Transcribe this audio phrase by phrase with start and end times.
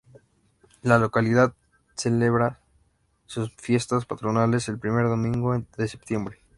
[0.81, 1.53] La localidad
[1.95, 2.59] celebra
[3.27, 6.39] sus fiestas patronales el primer domingo de septiembre.